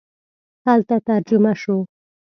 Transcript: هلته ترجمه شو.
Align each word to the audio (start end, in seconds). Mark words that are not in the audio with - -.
هلته 0.67 0.95
ترجمه 1.07 1.53
شو. 1.61 1.77